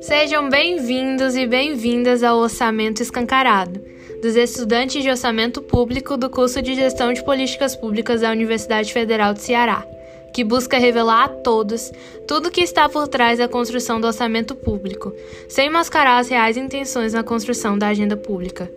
Sejam 0.00 0.48
bem-vindos 0.48 1.36
e 1.36 1.46
bem-vindas 1.46 2.22
ao 2.22 2.38
Orçamento 2.38 3.02
Escancarado, 3.02 3.80
dos 4.22 4.36
estudantes 4.36 5.02
de 5.02 5.10
Orçamento 5.10 5.60
Público 5.62 6.16
do 6.16 6.30
curso 6.30 6.62
de 6.62 6.74
Gestão 6.74 7.12
de 7.12 7.24
Políticas 7.24 7.74
Públicas 7.74 8.20
da 8.20 8.30
Universidade 8.30 8.92
Federal 8.92 9.34
de 9.34 9.42
Ceará, 9.42 9.86
que 10.32 10.44
busca 10.44 10.78
revelar 10.78 11.24
a 11.24 11.28
todos 11.28 11.92
tudo 12.26 12.48
o 12.48 12.50
que 12.50 12.60
está 12.60 12.88
por 12.88 13.08
trás 13.08 13.38
da 13.38 13.48
construção 13.48 14.00
do 14.00 14.06
orçamento 14.06 14.54
público, 14.54 15.12
sem 15.48 15.70
mascarar 15.70 16.18
as 16.18 16.28
reais 16.28 16.56
intenções 16.56 17.12
na 17.12 17.22
construção 17.22 17.78
da 17.78 17.88
agenda 17.88 18.16
pública. 18.16 18.70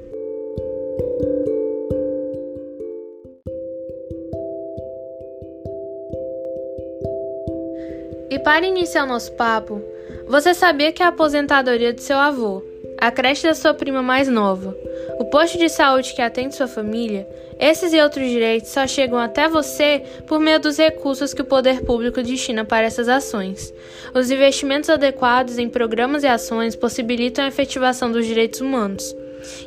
Para 8.43 8.65
iniciar 8.65 9.03
o 9.03 9.07
nosso 9.07 9.31
papo, 9.33 9.81
você 10.27 10.53
sabia 10.53 10.91
que 10.91 11.03
a 11.03 11.09
aposentadoria 11.09 11.93
do 11.93 12.01
seu 12.01 12.17
avô, 12.17 12.63
a 12.97 13.11
creche 13.11 13.47
da 13.47 13.53
sua 13.53 13.73
prima 13.73 14.01
mais 14.01 14.27
nova, 14.27 14.75
o 15.19 15.25
posto 15.25 15.57
de 15.57 15.69
saúde 15.69 16.13
que 16.13 16.21
atende 16.21 16.55
sua 16.55 16.67
família, 16.67 17.27
esses 17.59 17.91
e 17.91 18.01
outros 18.01 18.29
direitos 18.29 18.69
só 18.69 18.87
chegam 18.87 19.19
até 19.19 19.49
você 19.49 20.01
por 20.27 20.39
meio 20.39 20.59
dos 20.59 20.77
recursos 20.77 21.33
que 21.33 21.41
o 21.41 21.45
poder 21.45 21.81
público 21.81 22.23
destina 22.23 22.63
para 22.63 22.85
essas 22.85 23.09
ações. 23.09 23.73
Os 24.13 24.31
investimentos 24.31 24.89
adequados 24.89 25.57
em 25.57 25.67
programas 25.67 26.23
e 26.23 26.27
ações 26.27 26.75
possibilitam 26.75 27.43
a 27.43 27.49
efetivação 27.49 28.11
dos 28.11 28.25
direitos 28.25 28.61
humanos. 28.61 29.13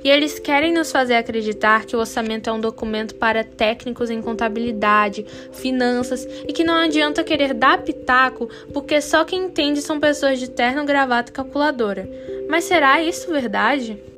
E 0.02 0.10
eles 0.10 0.38
querem 0.38 0.72
nos 0.72 0.90
fazer 0.92 1.14
acreditar 1.14 1.84
que 1.84 1.96
o 1.96 1.98
orçamento 1.98 2.48
é 2.48 2.52
um 2.52 2.60
documento 2.60 3.14
para 3.14 3.44
técnicos 3.44 4.10
em 4.10 4.20
contabilidade, 4.20 5.26
finanças 5.52 6.26
e 6.46 6.52
que 6.52 6.64
não 6.64 6.74
adianta 6.74 7.24
querer 7.24 7.54
dar 7.54 7.82
pitaco 7.82 8.48
porque 8.72 9.00
só 9.00 9.24
quem 9.24 9.44
entende 9.44 9.80
são 9.80 9.98
pessoas 9.98 10.38
de 10.38 10.50
terno, 10.50 10.84
gravata 10.84 11.30
e 11.30 11.34
calculadora. 11.34 12.08
Mas 12.48 12.64
será 12.64 13.02
isso 13.02 13.30
verdade? 13.30 14.11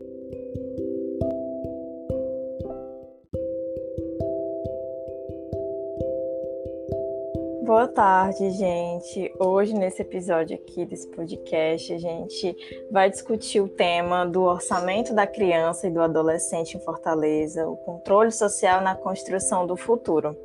Boa 7.64 7.88
tarde, 7.88 8.50
gente. 8.50 9.32
Hoje, 9.38 9.72
nesse 9.72 10.02
episódio 10.02 10.54
aqui 10.54 10.84
desse 10.84 11.08
podcast, 11.08 11.94
a 11.94 11.98
gente 11.98 12.54
vai 12.90 13.08
discutir 13.08 13.62
o 13.62 13.68
tema 13.68 14.26
do 14.26 14.42
orçamento 14.42 15.14
da 15.14 15.26
criança 15.26 15.86
e 15.86 15.90
do 15.90 16.02
adolescente 16.02 16.76
em 16.76 16.80
Fortaleza, 16.80 17.66
o 17.66 17.74
controle 17.78 18.30
social 18.30 18.82
na 18.82 18.94
construção 18.94 19.66
do 19.66 19.78
futuro. 19.78 20.36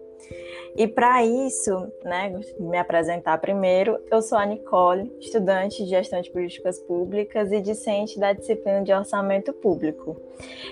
E 0.75 0.87
para 0.87 1.25
isso, 1.25 1.91
né, 2.03 2.39
me 2.59 2.77
apresentar 2.77 3.37
primeiro, 3.39 3.99
eu 4.11 4.21
sou 4.21 4.37
a 4.37 4.45
Nicole, 4.45 5.11
estudante 5.19 5.83
de 5.83 5.89
gestão 5.89 6.21
de 6.21 6.29
políticas 6.31 6.79
públicas 6.79 7.51
e 7.51 7.59
discente 7.59 8.19
da 8.19 8.33
disciplina 8.33 8.83
de 8.83 8.93
orçamento 8.93 9.51
público. 9.51 10.15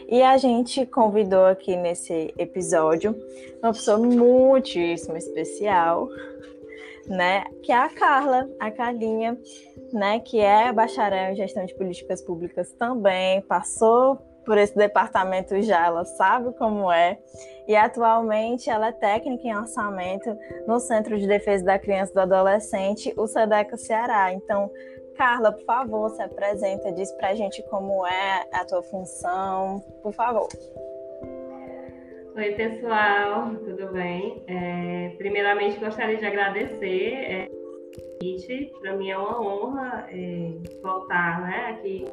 E 0.07 0.21
a 0.21 0.37
gente 0.37 0.85
convidou 0.85 1.45
aqui 1.45 1.75
nesse 1.75 2.33
episódio 2.37 3.15
uma 3.61 3.73
pessoa 3.73 3.97
muitíssimo 3.97 5.17
especial, 5.17 6.07
né, 7.07 7.45
que 7.63 7.71
é 7.71 7.75
a 7.75 7.89
Carla, 7.89 8.49
a 8.59 8.69
Carlinha, 8.69 9.37
né, 9.93 10.19
que 10.19 10.39
é 10.39 10.71
bacharel 10.71 11.31
em 11.31 11.35
gestão 11.35 11.65
de 11.65 11.73
políticas 11.73 12.21
públicas 12.21 12.71
também, 12.73 13.41
passou 13.41 14.19
por 14.47 14.57
esse 14.57 14.75
departamento 14.77 15.61
já, 15.61 15.87
ela 15.87 16.05
sabe 16.05 16.53
como 16.53 16.89
é. 16.89 17.19
E 17.67 17.75
atualmente 17.75 18.69
ela 18.69 18.87
é 18.87 18.91
técnica 18.93 19.45
em 19.45 19.53
orçamento 19.53 20.33
no 20.65 20.79
Centro 20.79 21.19
de 21.19 21.27
Defesa 21.27 21.65
da 21.65 21.77
Criança 21.77 22.13
e 22.13 22.15
do 22.15 22.21
Adolescente, 22.21 23.13
o 23.17 23.27
SEDECA 23.27 23.75
Ceará. 23.75 24.31
Então, 24.31 24.71
Carla, 25.17 25.51
por 25.51 25.65
favor, 25.65 26.09
se 26.11 26.21
apresenta, 26.23 26.93
diz 26.93 27.11
pra 27.11 27.35
gente 27.35 27.61
como 27.63 28.07
é 28.07 28.47
a 28.53 28.63
tua 28.63 28.81
função, 28.83 29.83
por 30.01 30.13
favor. 30.13 30.47
Oi, 32.37 32.51
pessoal, 32.53 33.53
tudo 33.65 33.91
bem? 33.91 34.41
É, 34.47 35.11
primeiramente, 35.17 35.77
gostaria 35.77 36.15
de 36.15 36.25
agradecer 36.25 37.13
é, 37.15 37.47
para 38.79 38.95
mim 38.95 39.09
é 39.09 39.17
uma 39.17 39.41
honra 39.41 40.07
é, 40.09 40.53
voltar 40.81 41.41
né, 41.41 41.71
aqui 41.71 42.05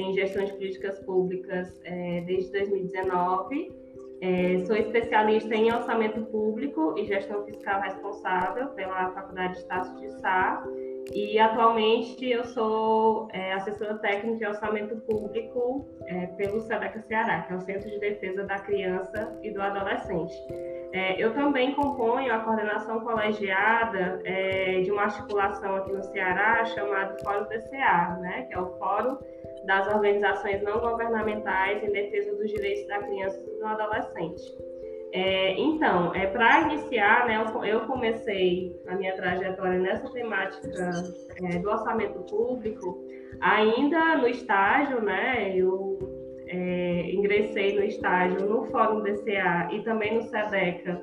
em 0.00 0.12
gestão 0.14 0.44
de 0.44 0.52
políticas 0.52 0.98
públicas 1.00 1.80
é, 1.84 2.22
desde 2.22 2.52
2019. 2.52 3.72
É, 4.20 4.58
sou 4.66 4.76
especialista 4.76 5.54
em 5.54 5.72
orçamento 5.72 6.20
público 6.26 6.94
e 6.98 7.04
gestão 7.06 7.44
fiscal 7.44 7.80
responsável 7.80 8.68
pela 8.70 9.12
Faculdade 9.12 9.54
de 9.54 9.58
Estácio 9.60 9.96
de 10.00 10.10
Sá. 10.20 10.64
E 11.12 11.38
atualmente 11.38 12.28
eu 12.28 12.44
sou 12.44 13.28
é, 13.32 13.52
assessora 13.54 13.94
técnica 13.94 14.36
de 14.36 14.46
orçamento 14.46 14.96
público 15.02 15.86
é, 16.06 16.26
pelo 16.26 16.60
SEDECA 16.60 17.00
Ceará, 17.00 17.42
que 17.42 17.52
é 17.52 17.56
o 17.56 17.60
Centro 17.60 17.88
de 17.88 17.98
Defesa 17.98 18.44
da 18.44 18.58
Criança 18.58 19.38
e 19.42 19.50
do 19.50 19.62
Adolescente. 19.62 20.34
É, 20.92 21.22
eu 21.22 21.32
também 21.32 21.74
componho 21.74 22.32
a 22.32 22.40
coordenação 22.40 23.00
colegiada 23.00 24.20
é, 24.24 24.80
de 24.80 24.90
uma 24.90 25.02
articulação 25.02 25.76
aqui 25.76 25.92
no 25.92 26.02
Ceará 26.02 26.64
chamada 26.66 27.16
Fórum 27.22 27.44
DCA, 27.44 28.18
né, 28.20 28.46
que 28.48 28.54
é 28.54 28.60
o 28.60 28.78
Fórum 28.78 29.16
das 29.68 29.86
organizações 29.86 30.62
não 30.62 30.80
governamentais 30.80 31.84
em 31.84 31.92
defesa 31.92 32.34
dos 32.36 32.50
direitos 32.50 32.88
da 32.88 33.00
criança 33.00 33.38
e 33.46 33.58
do 33.58 33.66
adolescente. 33.66 34.56
É, 35.12 35.52
então, 35.60 36.14
é, 36.14 36.26
para 36.26 36.62
iniciar, 36.62 37.26
né, 37.26 37.44
eu, 37.70 37.80
comecei 37.80 38.74
a 38.86 38.94
minha 38.94 39.14
trajetória 39.14 39.78
nessa 39.78 40.10
temática 40.10 40.90
é, 41.36 41.58
do 41.58 41.68
orçamento 41.68 42.18
público 42.20 42.98
ainda 43.40 44.16
no 44.16 44.26
estágio, 44.28 45.02
né, 45.02 45.54
eu 45.54 45.98
é, 46.46 47.10
ingressei 47.12 47.78
no 47.78 47.84
estágio 47.84 48.46
no 48.46 48.64
Fórum 48.70 49.02
DCA 49.02 49.68
e 49.70 49.82
também 49.82 50.14
no 50.14 50.22
SEDECA, 50.22 51.02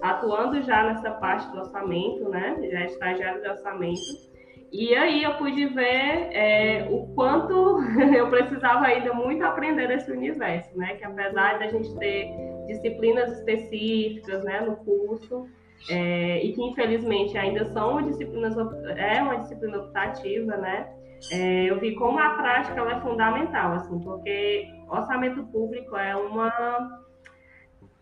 atuando 0.00 0.62
já 0.62 0.84
nessa 0.84 1.10
parte 1.12 1.50
do 1.52 1.58
orçamento, 1.58 2.28
né, 2.30 2.56
já 2.70 2.86
estagiário 2.86 3.42
de 3.42 3.48
orçamento, 3.48 4.35
e 4.72 4.94
aí 4.94 5.22
eu 5.22 5.34
pude 5.34 5.66
ver 5.66 6.28
é, 6.32 6.86
o 6.90 7.06
quanto 7.14 7.80
eu 8.14 8.28
precisava 8.28 8.86
ainda 8.86 9.12
muito 9.14 9.44
aprender 9.44 9.88
desse 9.88 10.10
universo, 10.10 10.76
né? 10.76 10.96
Que 10.96 11.04
apesar 11.04 11.58
da 11.58 11.68
gente 11.68 11.94
ter 11.98 12.30
disciplinas 12.66 13.38
específicas, 13.38 14.42
né, 14.44 14.60
no 14.60 14.76
curso, 14.76 15.46
é, 15.88 16.44
e 16.44 16.52
que 16.52 16.62
infelizmente 16.62 17.38
ainda 17.38 17.64
são 17.66 18.02
disciplinas 18.02 18.56
é 18.96 19.22
uma 19.22 19.38
disciplina 19.38 19.78
optativa, 19.78 20.56
né? 20.56 20.88
É, 21.30 21.70
eu 21.70 21.80
vi 21.80 21.94
como 21.94 22.18
a 22.18 22.30
prática 22.30 22.80
é 22.80 23.00
fundamental, 23.00 23.72
assim, 23.72 23.98
porque 24.00 24.68
orçamento 24.88 25.44
público 25.44 25.96
é 25.96 26.14
uma 26.14 27.06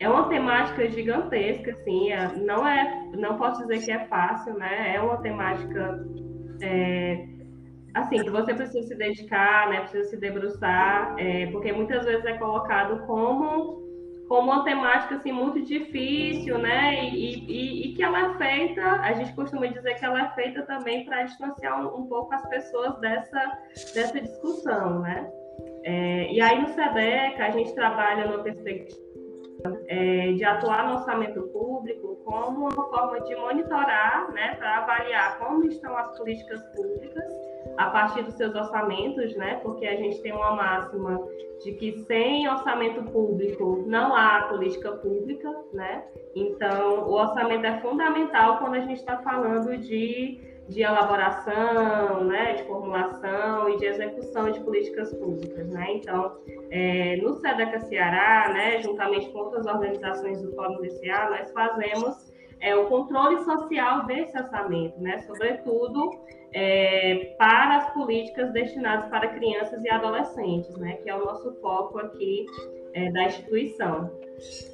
é 0.01 0.09
uma 0.09 0.29
temática 0.29 0.89
gigantesca, 0.89 1.71
assim, 1.71 2.11
é, 2.11 2.27
não 2.37 2.67
é, 2.67 3.11
não 3.17 3.39
posso 3.39 3.67
dizer 3.67 3.85
que 3.85 3.93
é 3.93 4.07
fácil, 4.07 4.55
né? 4.55 4.95
É 4.97 5.01
uma 5.01 5.19
temática 5.19 6.05
é, 6.61 7.27
assim, 7.95 8.23
que 8.23 8.31
você 8.31 8.55
precisa 8.55 8.89
se 8.89 8.95
dedicar, 8.95 9.69
né, 9.71 9.81
precisa 9.81 10.05
se 10.05 10.17
debruçar, 10.17 11.15
é, 11.19 11.47
porque 11.47 11.73
muitas 11.73 12.05
vezes 12.05 12.25
é 12.25 12.37
colocado 12.39 13.07
como 13.07 13.83
como 14.27 14.51
uma 14.51 14.65
temática 14.65 15.17
assim 15.17 15.33
muito 15.33 15.61
difícil, 15.61 16.57
né, 16.59 17.05
e, 17.11 17.45
e, 17.47 17.87
e 17.87 17.95
que 17.95 18.03
ela 18.03 18.19
é 18.19 18.39
feita, 18.39 18.83
a 18.83 19.13
gente 19.13 19.35
costuma 19.35 19.67
dizer 19.67 19.95
que 19.97 20.05
ela 20.05 20.19
é 20.19 20.35
feita 20.35 20.63
também 20.63 21.05
para 21.05 21.25
distanciar 21.25 21.79
um, 21.81 22.01
um, 22.01 22.07
pouco 22.07 22.35
as 22.35 22.49
pessoas 22.49 22.99
dessa 23.01 23.59
dessa 23.95 24.21
discussão, 24.21 25.01
né. 25.01 25.31
É, 25.85 26.33
e 26.33 26.41
aí 26.41 26.59
no 26.59 26.69
SEDECA 26.69 27.45
a 27.45 27.51
gente 27.51 27.75
trabalha 27.75 28.27
numa 28.27 28.43
perspectiva 28.43 29.04
é, 29.89 30.33
de 30.33 30.45
atuar 30.45 30.89
no 30.89 30.95
orçamento 30.97 31.43
público 31.49 32.17
como 32.25 32.69
uma 32.69 32.89
forma 32.89 33.21
de 33.21 33.35
monitorar, 33.37 34.31
né, 34.33 34.55
para 34.57 34.79
avaliar 34.79 35.39
como 35.39 35.65
estão 35.67 35.97
as 35.97 36.17
políticas 36.17 36.63
públicas 36.75 37.33
a 37.77 37.87
partir 37.91 38.23
dos 38.23 38.35
seus 38.35 38.55
orçamentos, 38.55 39.35
né, 39.37 39.61
porque 39.63 39.87
a 39.87 39.97
gente 39.97 40.21
tem 40.23 40.33
uma 40.33 40.55
máxima 40.55 41.21
de 41.63 41.73
que 41.73 42.05
sem 42.05 42.49
orçamento 42.49 43.03
público 43.05 43.85
não 43.87 44.15
há 44.15 44.43
política 44.43 44.93
pública, 44.93 45.51
né? 45.73 46.05
Então, 46.35 47.05
o 47.09 47.13
orçamento 47.13 47.65
é 47.65 47.81
fundamental 47.81 48.59
quando 48.59 48.75
a 48.75 48.81
gente 48.81 48.99
está 48.99 49.19
falando 49.19 49.77
de 49.79 50.54
de 50.69 50.83
elaboração, 50.83 52.25
né, 52.25 52.55
de 52.55 52.65
formulação 52.65 53.69
e 53.69 53.77
de 53.77 53.87
execução 53.87 54.51
de 54.51 54.61
políticas 54.61 55.13
públicas, 55.15 55.69
né? 55.69 55.87
Então, 55.91 56.37
é, 56.71 57.17
no 57.17 57.35
SEDECA 57.35 57.81
Ceará, 57.81 58.53
né, 58.53 58.83
juntamente 58.83 59.31
com 59.31 59.41
outras 59.41 59.67
organizações 59.67 60.41
do 60.41 60.55
Fórum 60.55 60.81
DCA, 60.81 61.29
nós 61.31 61.51
fazemos 61.53 62.33
é, 62.61 62.75
o 62.75 62.87
controle 62.87 63.45
social 63.45 64.07
desse 64.07 64.37
orçamento, 64.39 64.99
né, 64.99 65.19
sobretudo 65.27 66.19
é, 66.55 67.35
para 67.37 67.77
as 67.79 67.93
políticas 67.93 68.53
destinadas 68.53 69.11
para 69.11 69.29
crianças 69.29 69.83
e 69.85 69.91
adolescentes, 69.91 70.75
né, 70.79 70.95
que 71.03 71.11
é 71.11 71.15
o 71.15 71.25
nosso 71.25 71.53
foco 71.61 71.99
aqui 71.99 72.47
é, 72.95 73.11
da 73.11 73.25
instituição. 73.25 74.11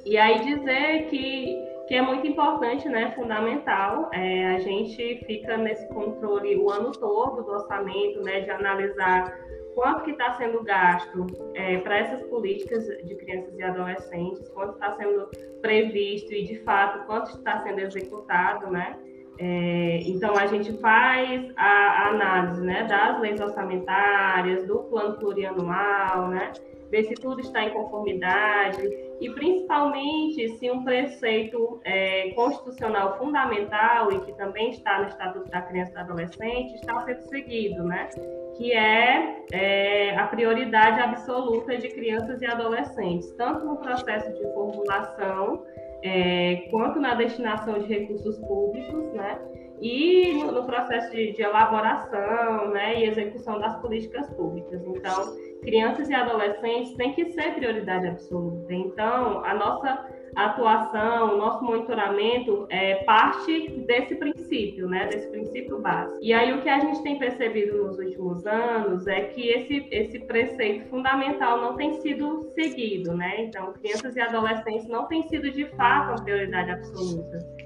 E 0.05 0.17
aí 0.17 0.39
dizer 0.39 1.07
que 1.09 1.70
que 1.91 1.95
é 1.97 2.01
muito 2.01 2.25
importante, 2.25 2.87
né, 2.87 3.11
fundamental. 3.11 4.09
É, 4.13 4.55
a 4.55 4.59
gente 4.59 5.25
fica 5.25 5.57
nesse 5.57 5.85
controle 5.89 6.55
o 6.55 6.69
ano 6.71 6.93
todo 6.93 7.43
do 7.43 7.51
orçamento, 7.51 8.21
né, 8.21 8.39
de 8.39 8.49
analisar 8.49 9.37
quanto 9.75 10.05
que 10.05 10.11
está 10.11 10.31
sendo 10.35 10.63
gasto 10.63 11.27
é, 11.53 11.79
para 11.79 11.97
essas 11.97 12.23
políticas 12.29 12.85
de 12.85 13.13
crianças 13.15 13.53
e 13.59 13.61
adolescentes, 13.61 14.47
quanto 14.53 14.75
está 14.75 14.93
sendo 14.93 15.29
previsto 15.61 16.33
e, 16.33 16.45
de 16.45 16.59
fato, 16.59 17.05
quanto 17.05 17.31
está 17.31 17.59
sendo 17.59 17.81
executado, 17.81 18.71
né? 18.71 18.97
É, 19.37 19.99
então, 20.05 20.37
a 20.37 20.45
gente 20.45 20.71
faz 20.77 21.51
a, 21.57 21.65
a, 21.65 22.07
análise 22.07 22.61
né, 22.61 22.85
das 22.85 23.19
leis 23.19 23.41
orçamentárias, 23.41 24.65
do 24.65 24.79
plano 24.83 25.17
plurianual, 25.17 26.29
né? 26.29 26.53
Ver 26.91 27.05
se 27.05 27.15
tudo 27.15 27.39
está 27.39 27.63
em 27.63 27.69
conformidade 27.71 28.81
e, 29.19 29.29
principalmente, 29.31 30.49
se 30.57 30.69
um 30.69 30.83
preceito 30.83 31.79
é, 31.85 32.31
constitucional 32.31 33.17
fundamental 33.17 34.11
e 34.11 34.19
que 34.19 34.33
também 34.33 34.71
está 34.71 34.99
no 34.99 35.07
Estatuto 35.07 35.49
da 35.49 35.61
Criança 35.61 35.91
e 35.91 35.93
do 35.93 35.99
Adolescente 35.99 36.75
está 36.75 36.99
sendo 37.05 37.21
seguido, 37.21 37.83
né? 37.83 38.09
que 38.57 38.73
é, 38.73 39.43
é, 39.51 40.15
a 40.17 40.27
prioridade 40.27 40.99
absoluta 40.99 41.77
de 41.77 41.87
crianças 41.89 42.41
e 42.41 42.45
adolescentes, 42.45 43.31
tanto 43.31 43.65
no 43.65 43.77
processo 43.77 44.31
de 44.33 44.53
formulação 44.53 45.63
é, 46.03 46.67
quanto 46.69 46.99
na 46.99 47.15
destinação 47.15 47.79
de 47.79 47.87
recursos 47.87 48.37
públicos, 48.39 49.13
né? 49.13 49.39
E 49.81 50.33
no, 50.33 50.63
processo 50.63 51.11
de, 51.11 51.33
de, 51.33 51.41
elaboração, 51.41 52.69
né, 52.69 52.99
e 52.99 53.05
execução 53.05 53.59
das 53.59 53.75
políticas 53.81 54.29
públicas. 54.29 54.81
Então, 54.85 55.35
crianças 55.61 56.07
e 56.07 56.13
adolescentes 56.13 56.93
têm 56.93 57.13
que 57.13 57.31
ser 57.31 57.55
prioridade 57.55 58.07
absoluta. 58.07 58.73
Então, 58.73 59.43
a 59.43 59.55
nossa 59.55 60.05
atuação, 60.35 61.33
o 61.33 61.37
nosso 61.37 61.63
monitoramento 61.63 62.65
é 62.69 63.03
parte 63.03 63.69
desse 63.85 64.15
princípio, 64.15 64.87
né, 64.87 65.07
desse 65.07 65.27
princípio 65.29 65.79
básico. 65.79 66.19
E 66.21 66.31
aí 66.31 66.53
o 66.53 66.61
que 66.61 66.69
a 66.69 66.79
gente 66.79 67.01
tem 67.03 67.17
percebido 67.17 67.83
nos 67.83 67.97
últimos 67.97 68.45
anos 68.45 69.07
é 69.07 69.21
que 69.21 69.49
esse, 69.49 69.87
esse 69.91 70.19
preceito 70.19 70.87
fundamental 70.89 71.59
não 71.59 71.75
tem 71.75 71.93
sido 71.95 72.49
seguido, 72.53 73.15
né? 73.15 73.41
Então, 73.41 73.73
crianças 73.73 74.15
e 74.15 74.21
adolescentes 74.21 74.87
não 74.87 75.05
têm 75.07 75.27
sido 75.27 75.51
de 75.51 75.65
fato 75.75 76.11
a 76.11 76.23
prioridade 76.23 76.71
absoluta. 76.71 77.60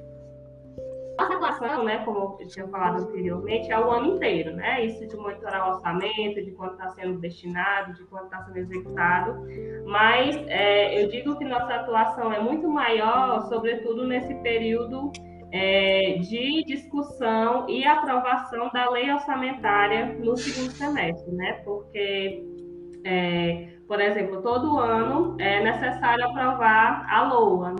Nossa 1.17 1.33
atuação, 1.35 1.83
né, 1.85 2.03
como 2.03 2.37
eu 2.39 2.47
tinha 2.47 2.67
falado 2.67 3.03
anteriormente, 3.03 3.71
é 3.71 3.79
o 3.79 3.89
ano 3.89 4.15
inteiro, 4.15 4.53
né? 4.53 4.85
Isso 4.85 5.07
de 5.07 5.15
monitorar 5.15 5.69
o 5.69 5.75
orçamento, 5.75 6.43
de 6.43 6.51
quanto 6.51 6.73
está 6.73 6.89
sendo 6.89 7.19
destinado, 7.19 7.93
de 7.93 8.03
quanto 8.05 8.25
está 8.25 8.43
sendo 8.43 8.57
executado. 8.57 9.45
Mas 9.85 10.35
é, 10.47 11.01
eu 11.01 11.09
digo 11.09 11.37
que 11.37 11.45
nossa 11.45 11.73
atuação 11.73 12.33
é 12.33 12.39
muito 12.39 12.67
maior, 12.67 13.47
sobretudo 13.47 14.05
nesse 14.05 14.33
período 14.35 15.11
é, 15.53 16.17
de 16.19 16.65
discussão 16.65 17.69
e 17.69 17.85
aprovação 17.85 18.69
da 18.73 18.89
lei 18.89 19.09
orçamentária 19.09 20.07
no 20.19 20.35
segundo 20.35 20.71
semestre, 20.71 21.33
né? 21.33 21.53
Porque, 21.63 22.43
é, 23.05 23.69
por 23.87 24.01
exemplo, 24.01 24.41
todo 24.41 24.77
ano 24.77 25.37
é 25.39 25.63
necessário 25.63 26.25
aprovar 26.25 27.05
a 27.09 27.23
LOA, 27.23 27.75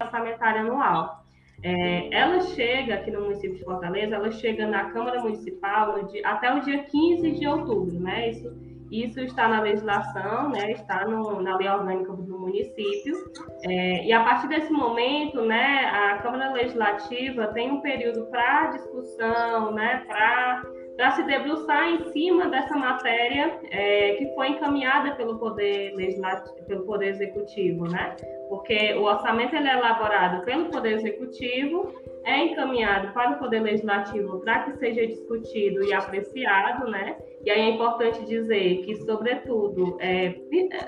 orçamentária 0.00 0.62
anual. 0.62 1.23
É, 1.64 2.14
ela 2.14 2.42
chega 2.42 2.96
aqui 2.96 3.10
no 3.10 3.22
município 3.22 3.56
de 3.56 3.64
Fortaleza, 3.64 4.16
ela 4.16 4.30
chega 4.30 4.66
na 4.66 4.90
Câmara 4.90 5.22
Municipal 5.22 5.96
até 6.22 6.52
o 6.54 6.60
dia 6.60 6.84
15 6.84 7.30
de 7.30 7.46
outubro, 7.46 7.98
né? 7.98 8.28
Isso, 8.28 8.54
isso 8.92 9.20
está 9.20 9.48
na 9.48 9.62
legislação, 9.62 10.50
né? 10.50 10.72
Está 10.72 11.06
no, 11.06 11.40
na 11.40 11.56
lei 11.56 11.66
orgânica 11.66 12.12
do 12.12 12.38
município. 12.38 13.16
É, 13.62 14.04
e 14.04 14.12
a 14.12 14.22
partir 14.22 14.46
desse 14.48 14.70
momento, 14.70 15.40
né, 15.40 15.86
a 15.86 16.18
Câmara 16.18 16.52
Legislativa 16.52 17.46
tem 17.48 17.70
um 17.70 17.80
período 17.80 18.26
para 18.26 18.66
discussão, 18.66 19.72
né? 19.72 20.04
Para 20.06 20.62
para 20.96 21.10
se 21.12 21.24
debruçar 21.24 21.88
em 21.88 22.12
cima 22.12 22.48
dessa 22.48 22.76
matéria 22.76 23.58
é, 23.70 24.14
que 24.14 24.32
foi 24.34 24.50
encaminhada 24.50 25.14
pelo 25.16 25.38
poder 25.38 25.92
legislativo, 25.96 26.66
pelo 26.66 26.84
poder 26.84 27.08
executivo, 27.08 27.88
né? 27.88 28.14
Porque 28.54 28.94
o 28.94 29.02
orçamento 29.02 29.56
é 29.56 29.58
elaborado 29.58 30.44
pelo 30.44 30.66
poder 30.66 30.92
executivo, 30.92 31.92
é 32.24 32.44
encaminhado 32.44 33.12
para 33.12 33.32
o 33.32 33.38
poder 33.38 33.60
legislativo 33.60 34.38
para 34.40 34.60
que 34.60 34.78
seja 34.78 35.04
discutido 35.04 35.84
e 35.84 35.92
apreciado, 35.92 36.88
né? 36.88 37.16
E 37.44 37.50
aí 37.50 37.60
é 37.60 37.70
importante 37.70 38.24
dizer 38.24 38.78
que, 38.84 38.94
sobretudo, 38.94 39.96
é, 40.00 40.36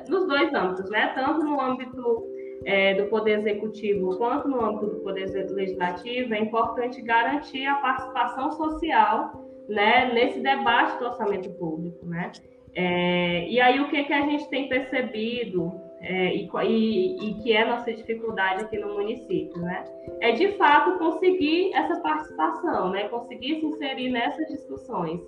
nos 0.09 0.29
dois 0.29 0.55
âmbitos, 0.55 0.89
né? 0.91 1.13
Tanto 1.15 1.45
no 1.45 1.61
âmbito 1.61 2.25
é, 2.65 2.95
do 2.95 3.07
Poder 3.11 3.41
Executivo 3.41 4.17
quanto 4.17 4.49
no 4.49 4.65
âmbito 4.65 4.87
do 4.87 5.01
Poder 5.01 5.27
Legislativo, 5.51 6.35
é 6.35 6.39
importante 6.39 7.03
garantir 7.03 7.67
a 7.67 7.75
participação 7.75 8.53
social 8.53 9.45
né, 9.69 10.13
nesse 10.15 10.39
debate 10.39 10.99
do 11.01 11.07
orçamento 11.07 11.51
público, 11.55 12.07
né? 12.07 12.31
É, 12.77 13.49
e 13.49 13.61
aí 13.61 13.81
o 13.81 13.89
que, 13.89 14.05
que 14.05 14.13
a 14.13 14.21
gente 14.21 14.49
tem 14.51 14.69
percebido 14.69 15.86
é, 16.00 16.34
e, 16.34 16.48
e, 16.64 17.31
e, 17.31 17.34
que 17.43 17.52
é 17.52 17.64
nossa 17.64 17.93
dificuldade 17.93 18.64
aqui 18.64 18.78
no 18.78 18.94
município, 18.94 19.58
né? 19.60 19.84
É 20.20 20.32
de 20.32 20.52
fato 20.52 20.98
conseguir 20.98 21.75
essa 21.75 22.00
participação, 22.00 22.90
né? 22.90 23.08
Conseguir 23.08 23.60
se 23.60 23.66
inserir 23.66 24.10
nessas 24.10 24.46
discussões. 24.46 25.20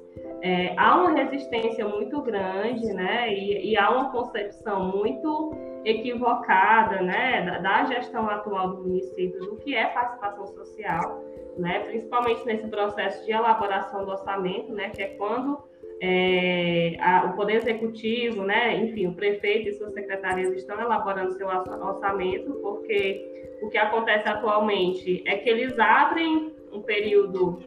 É, 0.42 0.74
há 0.76 1.00
uma 1.00 1.10
resistência 1.12 1.88
muito 1.88 2.20
grande, 2.20 2.86
né? 2.92 3.32
E, 3.32 3.70
e, 3.70 3.76
há 3.76 3.90
uma 3.90 4.10
concepção 4.10 4.84
muito 4.88 5.52
equivocada, 5.84 7.00
né? 7.00 7.42
Da, 7.42 7.58
da 7.58 7.84
gestão 7.86 8.28
atual 8.28 8.76
do 8.76 8.82
município 8.82 9.40
do 9.40 9.56
que 9.56 9.74
é 9.74 9.86
participação 9.86 10.46
social 10.48 11.28
né? 11.58 11.80
principalmente 11.80 12.46
nesse 12.46 12.68
processo 12.68 13.24
de 13.24 13.32
elaboração 13.32 14.04
do 14.04 14.12
orçamento, 14.12 14.72
né? 14.72 14.90
que 14.90 15.02
é 15.02 15.08
quando 15.08 15.58
é, 16.00 16.96
a, 17.00 17.26
o 17.26 17.36
Poder 17.36 17.56
Executivo, 17.56 18.42
né? 18.42 18.76
enfim, 18.76 19.06
o 19.06 19.14
prefeito 19.14 19.68
e 19.68 19.72
suas 19.72 19.92
secretarias 19.92 20.52
estão 20.54 20.80
elaborando 20.80 21.32
seu 21.32 21.48
orçamento, 21.48 22.52
porque 22.62 23.56
o 23.62 23.68
que 23.68 23.78
acontece 23.78 24.28
atualmente 24.28 25.22
é 25.26 25.36
que 25.36 25.48
eles 25.48 25.78
abrem 25.78 26.52
um 26.72 26.82
período 26.82 27.60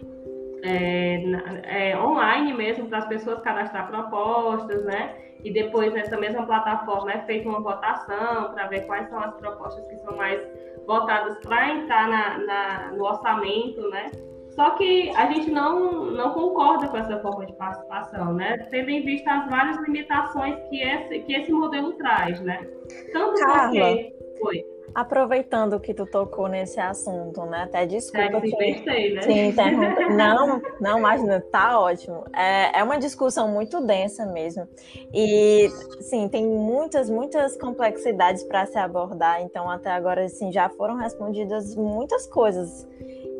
é, 0.63 1.23
é, 1.63 1.97
online 1.97 2.53
mesmo 2.53 2.87
para 2.87 2.99
as 2.99 3.07
pessoas 3.07 3.41
cadastrar 3.41 3.87
propostas, 3.89 4.83
né? 4.85 5.15
E 5.43 5.51
depois 5.51 5.91
nessa 5.91 6.17
mesma 6.17 6.45
plataforma 6.45 7.11
é 7.11 7.21
feita 7.21 7.49
uma 7.49 7.59
votação 7.59 8.51
para 8.53 8.67
ver 8.67 8.85
quais 8.85 9.09
são 9.09 9.19
as 9.19 9.33
propostas 9.37 9.87
que 9.87 9.97
são 9.97 10.15
mais 10.15 10.39
votadas 10.85 11.39
para 11.39 11.73
entrar 11.73 12.07
na, 12.07 12.37
na, 12.37 12.91
no 12.91 13.03
orçamento, 13.03 13.89
né? 13.89 14.11
Só 14.51 14.71
que 14.71 15.09
a 15.15 15.31
gente 15.31 15.49
não, 15.49 16.11
não 16.11 16.33
concorda 16.33 16.87
com 16.89 16.97
essa 16.97 17.19
forma 17.19 17.45
de 17.45 17.53
participação, 17.53 18.33
né? 18.33 18.57
Tendo 18.69 18.89
em 18.89 19.03
vista 19.03 19.31
as 19.31 19.49
várias 19.49 19.77
limitações 19.83 20.55
que 20.69 20.81
esse, 20.81 21.19
que 21.19 21.33
esse 21.33 21.51
modelo 21.51 21.93
traz, 21.93 22.39
né? 22.41 22.67
Tanto 23.13 23.39
Carla, 23.41 23.67
porque... 23.67 24.15
Foi. 24.39 24.70
Aproveitando 24.93 25.79
que 25.79 25.93
tu 25.93 26.05
tocou 26.05 26.47
nesse 26.47 26.79
assunto, 26.79 27.45
né? 27.45 27.63
Até 27.63 27.85
desculpa 27.85 28.37
é, 28.37 28.41
te, 28.41 29.13
né? 29.13 29.21
te 29.21 29.31
interromper. 29.31 30.09
Não, 30.13 30.61
não, 30.79 30.99
imagina, 30.99 31.41
tá 31.51 31.79
ótimo. 31.79 32.23
É, 32.33 32.79
é 32.79 32.83
uma 32.83 32.97
discussão 32.97 33.47
muito 33.47 33.79
densa 33.85 34.25
mesmo. 34.25 34.67
E, 35.13 35.69
sim, 36.01 36.27
tem 36.27 36.45
muitas, 36.45 37.09
muitas 37.09 37.57
complexidades 37.57 38.43
para 38.43 38.65
se 38.65 38.77
abordar. 38.77 39.41
Então, 39.41 39.69
até 39.69 39.91
agora, 39.91 40.25
assim, 40.25 40.51
já 40.51 40.69
foram 40.69 40.95
respondidas 40.95 41.75
muitas 41.75 42.27
coisas 42.27 42.87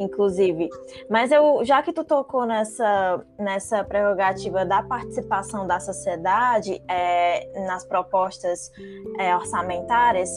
inclusive. 0.03 0.69
Mas 1.09 1.31
eu, 1.31 1.63
já 1.63 1.81
que 1.81 1.93
tu 1.93 2.03
tocou 2.03 2.45
nessa, 2.45 3.23
nessa 3.37 3.83
prerrogativa 3.83 4.65
da 4.65 4.81
participação 4.81 5.67
da 5.67 5.79
sociedade 5.79 6.81
é, 6.87 7.65
nas 7.67 7.85
propostas 7.85 8.71
é, 9.19 9.35
orçamentárias, 9.35 10.29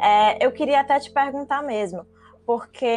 é, 0.00 0.44
eu 0.44 0.52
queria 0.52 0.80
até 0.80 0.98
te 0.98 1.10
perguntar 1.10 1.62
mesmo, 1.62 2.06
porque 2.46 2.96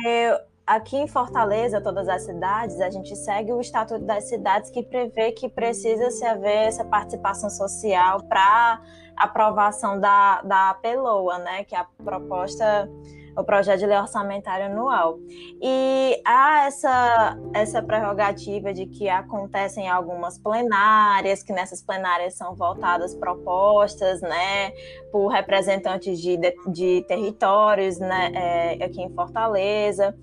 aqui 0.65 0.97
em 0.97 1.07
Fortaleza, 1.07 1.81
todas 1.81 2.07
as 2.07 2.23
cidades, 2.23 2.79
a 2.79 2.89
gente 2.89 3.15
segue 3.15 3.51
o 3.51 3.59
Estatuto 3.59 4.05
das 4.05 4.25
Cidades 4.29 4.69
que 4.69 4.81
prevê 4.81 5.31
que 5.31 5.49
precisa 5.49 6.09
se 6.09 6.25
haver 6.25 6.67
essa 6.67 6.85
participação 6.85 7.49
social 7.49 8.23
para 8.23 8.81
aprovação 9.15 9.99
da, 9.99 10.41
da 10.41 10.73
PELOA, 10.75 11.37
né, 11.39 11.63
que 11.63 11.75
é 11.75 11.79
a 11.79 11.87
proposta 12.03 12.89
o 13.35 13.43
projeto 13.43 13.79
de 13.79 13.85
lei 13.85 13.97
orçamentária 13.97 14.67
anual. 14.67 15.19
E 15.61 16.21
há 16.25 16.65
essa, 16.65 17.37
essa 17.53 17.81
prerrogativa 17.81 18.73
de 18.73 18.85
que 18.85 19.09
acontecem 19.09 19.87
algumas 19.89 20.37
plenárias, 20.37 21.43
que 21.43 21.53
nessas 21.53 21.81
plenárias 21.81 22.35
são 22.35 22.55
voltadas 22.55 23.15
propostas, 23.15 24.21
né, 24.21 24.71
por 25.11 25.27
representantes 25.27 26.19
de, 26.19 26.37
de, 26.37 26.53
de 26.67 27.05
territórios, 27.07 27.99
né, 27.99 28.31
é, 28.33 28.85
aqui 28.85 29.01
em 29.01 29.13
Fortaleza. 29.13 30.15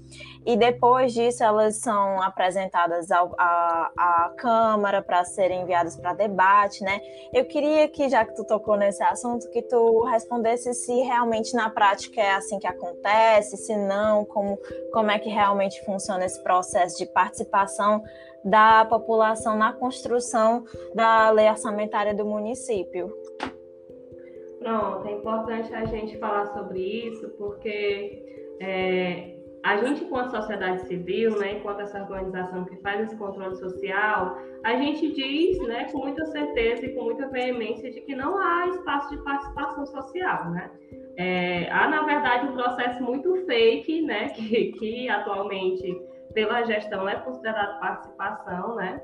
E 0.44 0.56
depois 0.56 1.12
disso 1.12 1.44
elas 1.44 1.76
são 1.76 2.20
apresentadas 2.22 3.10
ao, 3.10 3.34
à, 3.38 3.90
à 3.96 4.34
Câmara 4.36 5.02
para 5.02 5.24
serem 5.24 5.62
enviadas 5.62 5.96
para 5.96 6.14
debate, 6.14 6.82
né? 6.82 7.00
Eu 7.32 7.44
queria 7.44 7.88
que, 7.88 8.08
já 8.08 8.24
que 8.24 8.34
tu 8.34 8.44
tocou 8.44 8.76
nesse 8.76 9.02
assunto, 9.02 9.50
que 9.50 9.62
tu 9.62 10.02
respondesse 10.04 10.72
se 10.74 10.92
realmente 11.02 11.54
na 11.54 11.68
prática 11.68 12.20
é 12.20 12.32
assim 12.32 12.58
que 12.58 12.66
acontece, 12.66 13.56
se 13.56 13.76
não, 13.76 14.24
como, 14.24 14.58
como 14.92 15.10
é 15.10 15.18
que 15.18 15.28
realmente 15.28 15.84
funciona 15.84 16.24
esse 16.24 16.42
processo 16.42 16.98
de 16.98 17.06
participação 17.06 18.02
da 18.42 18.86
população 18.86 19.56
na 19.56 19.72
construção 19.72 20.64
da 20.94 21.30
lei 21.30 21.48
orçamentária 21.48 22.14
do 22.14 22.24
município. 22.24 23.12
Pronto, 24.58 25.06
é 25.06 25.12
importante 25.12 25.74
a 25.74 25.84
gente 25.86 26.18
falar 26.18 26.46
sobre 26.52 26.80
isso, 26.80 27.28
porque 27.38 28.56
é, 28.60 29.39
a 29.62 29.76
gente, 29.76 30.04
enquanto 30.04 30.30
sociedade 30.30 30.86
civil, 30.86 31.38
né, 31.38 31.58
enquanto 31.58 31.80
essa 31.80 32.00
organização 32.00 32.64
que 32.64 32.76
faz 32.76 33.02
esse 33.02 33.16
controle 33.16 33.54
social, 33.56 34.38
a 34.64 34.74
gente 34.76 35.12
diz 35.12 35.58
né, 35.66 35.84
com 35.92 35.98
muita 35.98 36.24
certeza 36.26 36.86
e 36.86 36.94
com 36.94 37.04
muita 37.04 37.28
veemência 37.28 37.90
de 37.90 38.00
que 38.00 38.14
não 38.14 38.38
há 38.38 38.68
espaço 38.68 39.10
de 39.10 39.22
participação 39.22 39.84
social. 39.86 40.50
Né? 40.50 40.70
É, 41.16 41.70
há, 41.70 41.88
na 41.88 42.02
verdade, 42.02 42.46
um 42.46 42.52
processo 42.52 43.02
muito 43.02 43.36
fake, 43.44 44.02
né, 44.02 44.30
que, 44.34 44.72
que 44.72 45.08
atualmente, 45.08 46.00
pela 46.32 46.62
gestão, 46.62 47.08
é 47.08 47.16
considerado 47.16 47.80
participação, 47.80 48.76
né? 48.76 49.02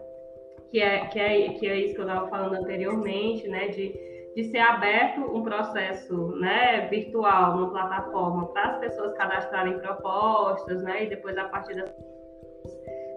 que, 0.71 0.81
é, 0.81 1.07
que, 1.07 1.19
é, 1.19 1.49
que 1.51 1.67
é 1.67 1.81
isso 1.81 1.95
que 1.95 2.01
eu 2.01 2.07
estava 2.07 2.29
falando 2.29 2.55
anteriormente, 2.55 3.49
né, 3.49 3.69
de 3.69 3.95
de 4.37 4.45
ser 4.45 4.59
aberto 4.59 5.23
um 5.23 5.43
processo 5.43 6.37
né, 6.37 6.87
virtual, 6.89 7.57
uma 7.57 7.71
plataforma, 7.71 8.47
para 8.53 8.73
as 8.73 8.79
pessoas 8.79 9.15
cadastrarem 9.15 9.79
propostas, 9.79 10.83
né, 10.83 11.05
e 11.05 11.09
depois, 11.09 11.37
a 11.39 11.45
partir 11.45 11.75
das 11.75 11.91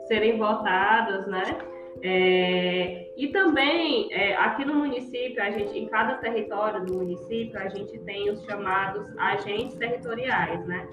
serem 0.08 0.38
votadas, 0.38 1.28
né, 1.28 1.44
é, 2.02 3.10
e 3.18 3.28
também, 3.34 4.08
é, 4.14 4.34
aqui 4.38 4.64
no 4.64 4.76
município, 4.76 5.44
a 5.44 5.52
gente, 5.52 5.78
em 5.78 5.88
cada 5.88 6.16
território 6.16 6.86
do 6.86 6.94
município, 6.94 7.60
a 7.60 7.68
gente 7.68 8.00
tem 8.00 8.30
os 8.30 8.42
chamados 8.46 9.06
agentes 9.18 9.76
territoriais, 9.76 10.66
né? 10.66 10.88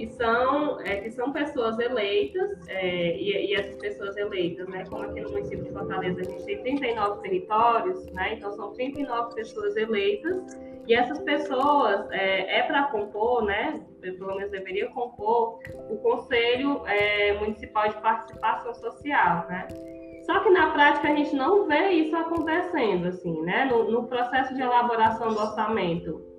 Que 0.00 0.14
são, 0.14 0.80
é, 0.80 0.96
que 0.96 1.10
são 1.10 1.30
pessoas 1.30 1.78
eleitas, 1.78 2.66
é, 2.68 3.16
e, 3.18 3.50
e, 3.50 3.54
essas 3.54 3.76
pessoas 3.76 4.16
eleitas, 4.16 4.66
né, 4.68 4.84
como 4.88 5.02
aqui 5.02 5.20
no 5.20 5.30
município 5.30 5.62
de 5.62 5.72
Fortaleza 5.72 6.20
a 6.22 6.24
gente 6.24 6.44
tem 6.44 6.76
39 6.76 7.20
territórios, 7.20 8.06
né, 8.12 8.34
então 8.34 8.50
são 8.52 8.72
39 8.72 9.34
pessoas 9.34 9.76
eleitas, 9.76 10.58
e 10.86 10.94
essas 10.94 11.18
pessoas 11.20 12.10
é, 12.12 12.60
é 12.60 12.62
para 12.62 12.84
compor, 12.84 13.44
né, 13.44 13.78
pelo 14.00 14.34
menos 14.36 14.50
deveria 14.50 14.88
compor, 14.88 15.58
o 15.90 15.98
Conselho 15.98 16.80
é, 16.86 17.34
Municipal 17.34 17.88
de 17.88 18.00
Participação 18.00 18.72
Social, 18.72 19.46
né. 19.48 19.68
Só 20.24 20.40
que 20.40 20.50
na 20.50 20.70
prática 20.70 21.08
a 21.08 21.14
gente 21.14 21.34
não 21.34 21.66
vê 21.66 21.90
isso 21.90 22.16
acontecendo, 22.16 23.08
assim, 23.08 23.42
né, 23.42 23.66
no, 23.66 23.90
no 23.90 24.06
processo 24.06 24.54
de 24.54 24.62
elaboração 24.62 25.34
do 25.34 25.40
orçamento 25.40 26.30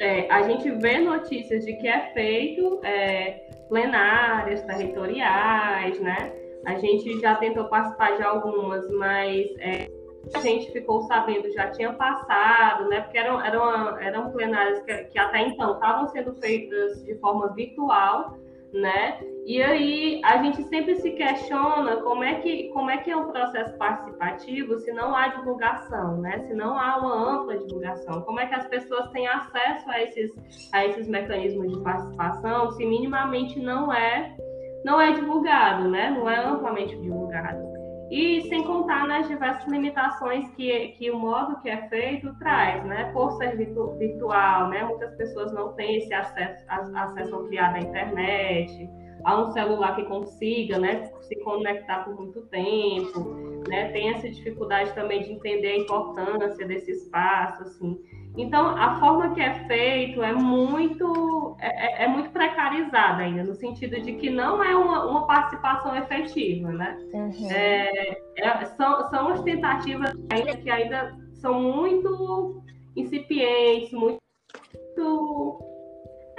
é, 0.00 0.30
a 0.30 0.42
gente 0.42 0.70
vê 0.70 0.98
notícias 0.98 1.64
de 1.64 1.74
que 1.74 1.88
é 1.88 2.12
feito 2.12 2.80
é, 2.84 3.48
plenárias 3.68 4.62
territoriais, 4.62 6.00
né? 6.00 6.32
A 6.66 6.74
gente 6.78 7.20
já 7.20 7.34
tentou 7.36 7.64
participar 7.64 8.16
de 8.16 8.22
algumas, 8.22 8.88
mas 8.90 9.46
é, 9.58 9.88
a 10.34 10.40
gente 10.40 10.70
ficou 10.72 11.02
sabendo 11.02 11.50
já 11.52 11.70
tinha 11.70 11.92
passado, 11.92 12.88
né? 12.88 13.00
Porque 13.02 13.18
eram, 13.18 13.40
eram, 13.44 13.98
eram 13.98 14.30
plenárias 14.30 14.80
que, 14.82 14.94
que 15.04 15.18
até 15.18 15.46
então 15.46 15.74
estavam 15.74 16.08
sendo 16.08 16.34
feitas 16.34 17.02
de 17.04 17.14
forma 17.16 17.52
virtual, 17.54 18.36
né? 18.72 19.18
E 19.48 19.62
aí 19.62 20.20
a 20.24 20.42
gente 20.42 20.62
sempre 20.64 20.96
se 20.96 21.10
questiona 21.12 22.02
como 22.02 22.22
é 22.22 22.34
que 22.34 22.68
como 22.68 22.90
é 22.90 22.98
que 22.98 23.10
é 23.10 23.16
um 23.16 23.32
processo 23.32 23.74
participativo 23.78 24.78
se 24.78 24.92
não 24.92 25.16
há 25.16 25.28
divulgação, 25.28 26.18
né? 26.18 26.40
Se 26.40 26.52
não 26.52 26.78
há 26.78 26.98
uma 26.98 27.32
ampla 27.32 27.56
divulgação, 27.56 28.20
como 28.20 28.40
é 28.40 28.46
que 28.46 28.54
as 28.54 28.66
pessoas 28.66 29.10
têm 29.10 29.26
acesso 29.26 29.90
a 29.90 30.02
esses 30.02 30.30
a 30.74 30.84
esses 30.84 31.08
mecanismos 31.08 31.72
de 31.72 31.82
participação 31.82 32.72
se 32.72 32.84
minimamente 32.84 33.58
não 33.58 33.90
é 33.90 34.36
não 34.84 35.00
é 35.00 35.12
divulgado, 35.12 35.88
né? 35.88 36.10
Não 36.10 36.28
é 36.28 36.44
amplamente 36.44 36.94
divulgado. 37.00 37.66
E 38.10 38.42
sem 38.50 38.64
contar 38.64 39.06
nas 39.06 39.28
diversas 39.28 39.66
limitações 39.66 40.46
que, 40.56 40.88
que 40.98 41.10
o 41.10 41.18
modo 41.18 41.58
que 41.62 41.70
é 41.70 41.88
feito 41.88 42.38
traz, 42.38 42.84
né? 42.84 43.10
Por 43.14 43.32
ser 43.38 43.56
virtual, 43.56 44.68
né? 44.68 44.84
Muitas 44.84 45.14
pessoas 45.16 45.54
não 45.54 45.72
têm 45.72 45.96
esse 45.96 46.12
acesso, 46.12 46.66
acesso 46.68 47.34
ampliado 47.34 47.76
à 47.76 47.80
internet, 47.80 48.90
a 49.24 49.40
um 49.40 49.52
celular 49.52 49.96
que 49.96 50.04
consiga, 50.04 50.78
né? 50.78 51.10
Se 51.22 51.36
conectar 51.36 52.04
por 52.04 52.14
muito 52.16 52.42
tempo, 52.42 53.20
né? 53.68 53.90
Tem 53.92 54.10
essa 54.10 54.28
dificuldade 54.28 54.92
também 54.94 55.22
de 55.22 55.32
entender 55.32 55.68
a 55.68 55.78
importância 55.78 56.66
desse 56.66 56.90
espaço, 56.92 57.62
assim. 57.62 57.98
Então, 58.36 58.68
a 58.68 59.00
forma 59.00 59.34
que 59.34 59.40
é 59.40 59.54
feito 59.66 60.22
é 60.22 60.32
muito, 60.32 61.56
é, 61.60 62.02
é, 62.02 62.04
é 62.04 62.08
muito 62.08 62.30
precarizada 62.30 63.22
ainda, 63.22 63.42
no 63.42 63.54
sentido 63.54 64.00
de 64.00 64.12
que 64.12 64.30
não 64.30 64.62
é 64.62 64.76
uma, 64.76 65.06
uma 65.06 65.26
participação 65.26 65.96
efetiva, 65.96 66.70
né? 66.70 66.96
Uhum. 67.12 67.50
É, 67.50 68.18
é, 68.36 68.64
são, 68.64 69.10
são 69.10 69.28
as 69.28 69.42
tentativas 69.42 70.12
ainda 70.30 70.56
que 70.56 70.70
ainda 70.70 71.16
são 71.34 71.60
muito 71.60 72.62
incipientes, 72.94 73.92
muito 73.92 75.67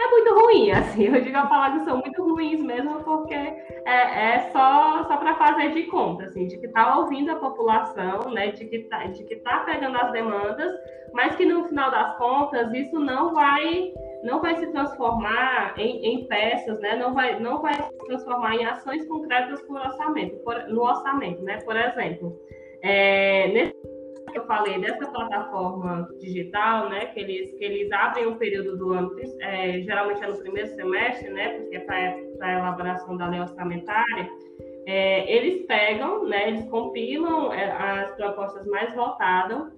muito 0.09 0.33
ruim, 0.33 0.71
assim. 0.73 1.05
Eu 1.05 1.21
digo 1.21 1.37
a 1.37 1.45
palavra 1.47 1.79
que 1.79 1.85
são 1.85 1.97
muito 1.97 2.23
ruins 2.23 2.61
mesmo, 2.61 3.03
porque 3.03 3.33
é, 3.33 4.35
é 4.35 4.49
só, 4.51 5.03
só 5.05 5.17
para 5.17 5.35
fazer 5.35 5.73
de 5.73 5.83
conta, 5.83 6.25
assim, 6.25 6.47
de 6.47 6.57
que 6.57 6.67
está 6.67 6.97
ouvindo 6.97 7.31
a 7.31 7.35
população, 7.35 8.31
né, 8.31 8.51
de 8.51 8.65
que 8.65 8.77
está 8.77 9.05
de 9.05 9.23
que 9.23 9.35
tá 9.37 9.59
pegando 9.59 9.97
as 9.97 10.11
demandas, 10.11 10.71
mas 11.13 11.35
que 11.35 11.45
no 11.45 11.67
final 11.67 11.89
das 11.91 12.17
contas 12.17 12.71
isso 12.73 12.99
não 12.99 13.33
vai 13.33 13.93
não 14.23 14.41
vai 14.41 14.55
se 14.57 14.67
transformar 14.67 15.73
em, 15.77 16.05
em 16.05 16.27
peças, 16.27 16.79
né? 16.79 16.95
Não 16.95 17.13
vai 17.13 17.39
não 17.39 17.61
vai 17.61 17.73
se 17.73 17.97
transformar 18.05 18.55
em 18.55 18.65
ações 18.65 19.07
concretas 19.07 19.61
por 19.61 19.79
orçamento, 19.79 20.35
por, 20.43 20.67
no 20.67 20.81
orçamento, 20.81 21.41
né? 21.41 21.57
Por 21.63 21.75
exemplo, 21.75 22.37
é, 22.81 23.47
nesse 23.49 23.78
eu 24.37 24.45
falei 24.45 24.79
dessa 24.79 25.09
plataforma 25.09 26.07
digital, 26.19 26.89
né, 26.89 27.07
que 27.07 27.19
eles, 27.19 27.51
que 27.57 27.63
eles 27.63 27.91
abrem 27.91 28.27
um 28.27 28.37
período 28.37 28.77
do 28.77 28.93
ano, 28.93 29.15
é, 29.41 29.81
geralmente 29.81 30.23
é 30.23 30.27
no 30.27 30.37
primeiro 30.37 30.69
semestre, 30.69 31.29
né, 31.29 31.59
porque 31.59 31.75
é 31.77 31.79
para 31.79 32.47
a 32.47 32.53
elaboração 32.53 33.17
da 33.17 33.27
lei 33.27 33.39
orçamentária, 33.39 34.29
é, 34.85 35.31
eles 35.31 35.65
pegam, 35.65 36.25
né, 36.25 36.49
eles 36.49 36.69
compilam 36.69 37.53
é, 37.53 37.71
as 37.71 38.15
propostas 38.15 38.65
mais 38.67 38.93
votadas, 38.93 39.71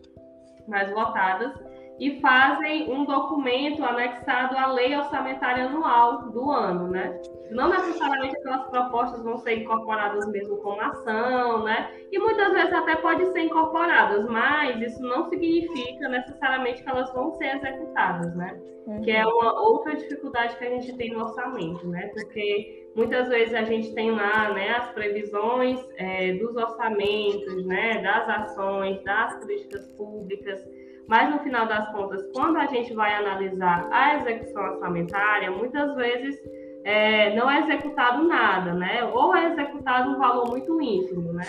mais 0.68 0.92
votadas 0.92 1.71
e 2.02 2.20
fazem 2.20 2.92
um 2.92 3.06
documento 3.06 3.84
anexado 3.84 4.58
à 4.58 4.74
lei 4.74 4.98
orçamentária 4.98 5.66
anual 5.66 6.32
do 6.32 6.50
ano, 6.50 6.88
né? 6.88 7.22
Não 7.52 7.70
necessariamente 7.70 8.36
aquelas 8.38 8.68
propostas 8.72 9.22
vão 9.24 9.38
ser 9.38 9.60
incorporadas 9.60 10.28
mesmo 10.32 10.58
como 10.58 10.82
ação, 10.82 11.64
né? 11.64 11.92
E 12.12 12.18
muitas 12.18 12.54
vezes 12.54 12.74
até 12.74 12.96
podem 12.96 13.32
ser 13.32 13.42
incorporadas, 13.42 14.28
mas 14.28 14.82
isso 14.82 15.00
não 15.04 15.30
significa 15.30 16.10
necessariamente 16.10 16.82
que 16.82 16.90
elas 16.90 17.14
vão 17.14 17.34
ser 17.34 17.58
executadas, 17.58 18.36
né? 18.36 18.60
Uhum. 18.88 19.02
Que 19.02 19.12
é 19.12 19.24
uma 19.24 19.62
outra 19.62 19.96
dificuldade 19.96 20.58
que 20.58 20.66
a 20.66 20.70
gente 20.72 20.98
tem 20.98 21.12
no 21.12 21.22
orçamento, 21.26 21.88
né? 21.88 22.08
Porque 22.16 22.90
muitas 22.96 23.28
vezes 23.30 23.54
a 23.54 23.64
gente 23.64 23.94
tem 23.94 24.10
lá, 24.10 24.52
né, 24.54 24.70
as 24.72 24.90
previsões 24.90 25.80
é, 25.98 26.34
dos 26.34 26.56
orçamentos, 26.56 27.64
né, 27.66 28.02
das 28.02 28.28
ações, 28.28 29.04
das 29.04 29.36
políticas 29.36 29.88
públicas, 29.92 30.62
mas 31.08 31.34
no 31.34 31.40
final 31.40 31.66
das 31.68 31.92
contas, 31.92 32.26
quando 32.34 32.58
a 32.58 32.66
gente 32.68 32.94
vai 32.94 33.14
analisar 33.14 33.88
a 33.92 34.16
execução 34.16 34.64
orçamentária, 34.64 35.52
muitas 35.52 35.96
vezes 35.96 36.40
é, 36.84 37.36
não 37.36 37.50
é 37.50 37.60
executado 37.60 38.24
nada, 38.24 38.74
né? 38.74 39.04
Ou 39.14 39.36
é 39.36 39.52
executado 39.52 40.12
um 40.12 40.18
valor 40.18 40.50
muito 40.50 40.82
ínfimo, 40.82 41.34
né? 41.34 41.46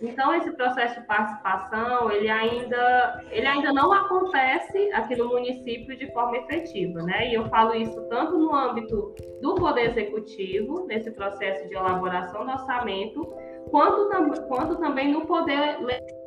Então 0.00 0.32
esse 0.34 0.52
processo 0.52 1.00
de 1.00 1.06
participação 1.06 2.10
ele 2.12 2.28
ainda 2.28 3.20
ele 3.30 3.46
ainda 3.46 3.72
não 3.72 3.92
acontece 3.92 4.92
aqui 4.92 5.16
no 5.16 5.28
município 5.28 5.96
de 5.96 6.12
forma 6.12 6.36
efetiva, 6.36 7.02
né? 7.02 7.28
E 7.28 7.34
eu 7.34 7.48
falo 7.48 7.74
isso 7.74 8.00
tanto 8.08 8.38
no 8.38 8.54
âmbito 8.54 9.12
do 9.42 9.56
poder 9.56 9.90
executivo 9.90 10.86
nesse 10.86 11.10
processo 11.10 11.68
de 11.68 11.74
elaboração 11.74 12.44
do 12.44 12.52
orçamento, 12.52 13.26
quanto, 13.70 14.08
tam 14.08 14.30
quanto 14.46 14.76
também 14.76 15.12
no 15.12 15.26
poder 15.26 15.80
legislativo, 15.80 16.17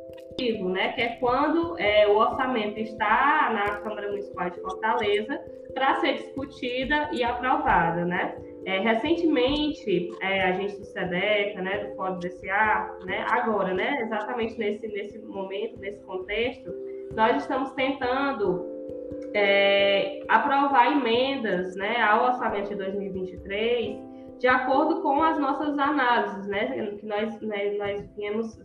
né? 0.70 0.92
Que 0.92 1.02
é 1.02 1.08
quando 1.16 1.78
é, 1.78 2.06
o 2.08 2.16
orçamento 2.16 2.78
está 2.78 3.50
na 3.52 3.76
Câmara 3.80 4.08
Municipal 4.08 4.50
de 4.50 4.60
Fortaleza 4.60 5.40
para 5.74 6.00
ser 6.00 6.14
discutida 6.14 7.10
e 7.12 7.22
aprovada, 7.22 8.04
né? 8.04 8.34
É, 8.64 8.78
recentemente, 8.78 10.10
é, 10.20 10.42
a 10.42 10.52
gente 10.52 10.78
do 10.78 10.84
SEDECA, 10.84 11.60
né, 11.62 11.84
do 11.84 11.96
Fórum 11.96 12.18
DCA, 12.20 12.96
né, 13.04 13.24
agora, 13.28 13.74
né, 13.74 14.02
exatamente 14.02 14.56
nesse, 14.56 14.86
nesse 14.86 15.18
momento, 15.18 15.80
nesse 15.80 16.00
contexto, 16.04 16.72
nós 17.12 17.42
estamos 17.42 17.72
tentando 17.72 18.64
é, 19.34 20.22
aprovar 20.28 20.92
emendas 20.92 21.74
né, 21.74 22.00
ao 22.02 22.26
orçamento 22.26 22.68
de 22.68 22.76
2023 22.76 24.12
de 24.42 24.48
acordo 24.48 25.02
com 25.02 25.22
as 25.22 25.38
nossas 25.38 25.78
análises, 25.78 26.48
né, 26.48 26.96
que 26.98 27.06
nós, 27.06 27.40
né, 27.40 27.74
nós 27.78 28.10
viemos, 28.16 28.58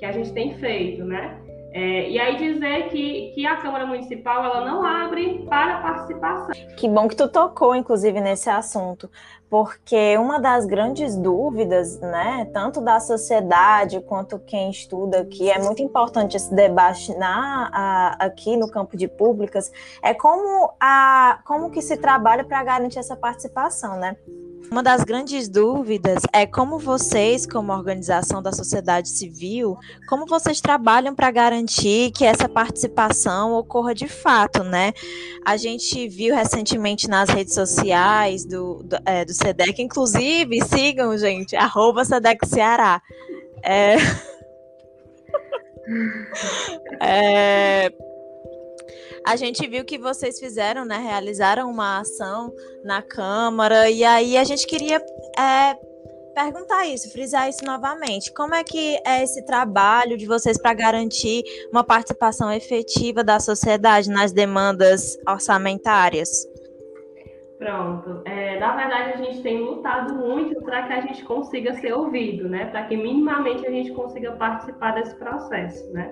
que 0.00 0.06
a 0.06 0.12
gente 0.12 0.32
tem 0.32 0.54
feito, 0.58 1.04
né? 1.04 1.38
É, 1.72 2.10
e 2.10 2.18
aí 2.18 2.36
dizer 2.36 2.88
que, 2.88 3.30
que 3.32 3.46
a 3.46 3.56
Câmara 3.58 3.86
Municipal 3.86 4.44
ela 4.44 4.64
não 4.64 4.84
abre 4.84 5.44
para 5.48 5.80
participação. 5.80 6.48
Que 6.76 6.88
bom 6.88 7.06
que 7.06 7.14
tu 7.14 7.28
tocou, 7.28 7.76
inclusive, 7.76 8.20
nesse 8.20 8.50
assunto, 8.50 9.08
porque 9.48 10.18
uma 10.18 10.40
das 10.40 10.66
grandes 10.66 11.16
dúvidas, 11.16 12.00
né, 12.00 12.50
tanto 12.52 12.80
da 12.80 12.98
sociedade 12.98 14.00
quanto 14.00 14.36
quem 14.40 14.70
estuda, 14.70 15.24
que 15.24 15.48
é 15.48 15.60
muito 15.60 15.80
importante 15.80 16.36
esse 16.36 16.52
debate 16.52 17.16
na, 17.16 17.70
a, 17.72 18.24
aqui 18.24 18.56
no 18.56 18.68
campo 18.68 18.96
de 18.96 19.06
públicas, 19.06 19.70
é 20.02 20.12
como, 20.12 20.72
a, 20.80 21.40
como 21.44 21.70
que 21.70 21.82
se 21.82 21.96
trabalha 21.96 22.42
para 22.42 22.64
garantir 22.64 22.98
essa 22.98 23.14
participação, 23.14 23.96
né? 23.96 24.16
Uma 24.70 24.84
das 24.84 25.02
grandes 25.02 25.48
dúvidas 25.48 26.22
é 26.32 26.46
como 26.46 26.78
vocês, 26.78 27.44
como 27.44 27.72
organização 27.72 28.40
da 28.40 28.52
sociedade 28.52 29.08
civil, 29.08 29.76
como 30.08 30.26
vocês 30.26 30.60
trabalham 30.60 31.12
para 31.12 31.28
garantir 31.32 32.12
que 32.12 32.24
essa 32.24 32.48
participação 32.48 33.52
ocorra 33.54 33.92
de 33.92 34.06
fato, 34.06 34.62
né? 34.62 34.92
A 35.44 35.56
gente 35.56 36.06
viu 36.06 36.36
recentemente 36.36 37.08
nas 37.08 37.28
redes 37.28 37.52
sociais 37.52 38.44
do, 38.44 38.82
do, 38.84 38.96
é, 39.04 39.24
do 39.24 39.34
SEDEC, 39.34 39.82
inclusive, 39.82 40.60
sigam, 40.64 41.18
gente, 41.18 41.56
arroba 41.56 42.04
SEDEC 42.04 42.46
Ceará. 42.46 43.02
É... 43.64 43.96
é 47.02 48.09
a 49.26 49.36
gente 49.36 49.66
viu 49.66 49.84
que 49.84 49.98
vocês 49.98 50.38
fizeram, 50.38 50.84
né? 50.84 50.98
Realizaram 50.98 51.70
uma 51.70 52.00
ação 52.00 52.52
na 52.84 53.02
Câmara, 53.02 53.90
e 53.90 54.04
aí 54.04 54.36
a 54.36 54.44
gente 54.44 54.66
queria 54.66 54.96
é, 55.38 55.74
perguntar 56.34 56.86
isso, 56.86 57.12
frisar 57.12 57.48
isso 57.48 57.64
novamente. 57.64 58.32
Como 58.32 58.54
é 58.54 58.64
que 58.64 58.98
é 59.06 59.22
esse 59.22 59.44
trabalho 59.44 60.16
de 60.16 60.26
vocês 60.26 60.58
para 60.58 60.74
garantir 60.74 61.42
uma 61.70 61.84
participação 61.84 62.52
efetiva 62.52 63.22
da 63.22 63.38
sociedade 63.38 64.10
nas 64.10 64.32
demandas 64.32 65.18
orçamentárias? 65.28 66.30
Pronto. 67.58 68.22
É, 68.24 68.58
na 68.58 68.74
verdade, 68.74 69.12
a 69.12 69.16
gente 69.18 69.42
tem 69.42 69.58
lutado 69.58 70.14
muito 70.14 70.62
para 70.62 70.86
que 70.86 70.92
a 70.94 71.00
gente 71.02 71.22
consiga 71.24 71.74
ser 71.74 71.92
ouvido, 71.92 72.48
né? 72.48 72.64
Para 72.66 72.86
que 72.86 72.96
minimamente 72.96 73.66
a 73.66 73.70
gente 73.70 73.92
consiga 73.92 74.32
participar 74.32 74.92
desse 74.92 75.14
processo, 75.16 75.92
né? 75.92 76.10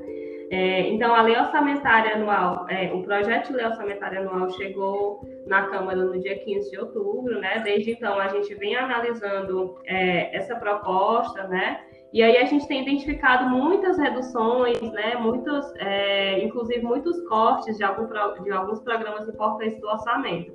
É, 0.50 0.88
então, 0.88 1.14
a 1.14 1.20
lei 1.22 1.36
orçamentária 1.36 2.14
anual, 2.14 2.66
é, 2.70 2.90
o 2.92 3.02
projeto 3.02 3.48
de 3.48 3.52
lei 3.54 3.66
orçamentária 3.66 4.20
anual 4.20 4.48
chegou 4.50 5.20
na 5.46 5.66
Câmara 5.66 5.96
no 5.96 6.18
dia 6.18 6.38
15 6.38 6.70
de 6.70 6.78
outubro, 6.78 7.38
né? 7.38 7.60
Desde 7.62 7.92
então, 7.92 8.18
a 8.18 8.28
gente 8.28 8.54
vem 8.54 8.74
analisando 8.74 9.76
é, 9.84 10.34
essa 10.34 10.56
proposta, 10.56 11.46
né? 11.48 11.80
E 12.10 12.22
aí 12.22 12.38
a 12.38 12.46
gente 12.46 12.66
tem 12.66 12.80
identificado 12.80 13.50
muitas 13.50 13.98
reduções, 13.98 14.80
né? 14.92 15.16
Muitos, 15.16 15.70
é, 15.76 16.42
inclusive 16.42 16.80
muitos 16.82 17.20
cortes 17.28 17.76
de, 17.76 17.84
algum, 17.84 18.06
de 18.42 18.50
alguns 18.50 18.80
programas 18.80 19.28
importantes 19.28 19.78
do 19.78 19.86
orçamento. 19.86 20.50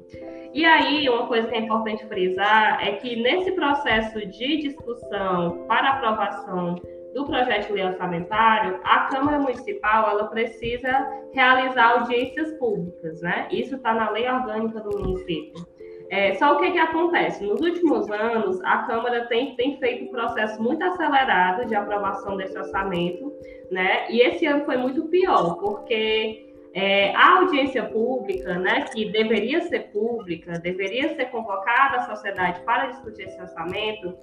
E 0.52 0.66
aí, 0.66 1.08
uma 1.08 1.28
coisa 1.28 1.48
que 1.48 1.56
é 1.56 1.60
importante 1.60 2.06
frisar 2.08 2.84
é 2.84 2.94
que 2.94 3.16
nesse 3.22 3.52
processo 3.52 4.26
de 4.26 4.58
discussão 4.58 5.66
para 5.68 5.90
aprovação 5.90 6.76
do 7.14 7.26
projeto 7.26 7.68
de 7.68 7.74
lei 7.74 7.86
orçamentário, 7.86 8.80
a 8.84 9.02
Câmara 9.02 9.40
Municipal 9.40 10.10
ela 10.10 10.28
precisa 10.28 11.08
realizar 11.32 12.00
audiências 12.00 12.54
públicas, 12.54 13.22
né? 13.22 13.48
Isso 13.52 13.76
está 13.76 13.94
na 13.94 14.10
lei 14.10 14.30
orgânica 14.30 14.80
do 14.80 14.98
município. 14.98 15.66
É, 16.10 16.36
só 16.36 16.56
o 16.56 16.60
que, 16.60 16.72
que 16.72 16.78
acontece? 16.78 17.44
Nos 17.44 17.62
últimos 17.62 18.10
anos, 18.12 18.62
a 18.64 18.80
Câmara 18.80 19.26
tem, 19.28 19.56
tem 19.56 19.78
feito 19.78 20.06
um 20.06 20.12
processo 20.12 20.62
muito 20.62 20.84
acelerado 20.84 21.66
de 21.66 21.76
aprovação 21.76 22.38
desse 22.38 22.58
orçamento, 22.58 23.34
né? 23.72 24.12
E 24.12 24.22
esse 24.22 24.46
ano 24.46 24.66
foi 24.66 24.78
muito 24.78 25.06
pior, 25.06 25.56
porque 25.60 26.54
é, 26.74 27.16
a 27.16 27.38
audiência 27.38 27.84
pública, 27.84 28.58
né, 28.58 28.86
que 28.94 29.06
deveria 29.12 29.62
ser 29.62 29.92
pública, 29.92 30.60
deveria 30.60 31.16
ser 31.16 31.26
convocada 31.26 31.98
a 31.98 32.16
sociedade 32.16 32.62
para 32.62 32.88
discutir 32.88 33.24
esse 33.24 33.40
orçamento, 33.40 34.18